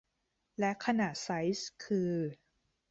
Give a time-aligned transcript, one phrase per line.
[0.59, 2.11] และขนาดไซซ์คือ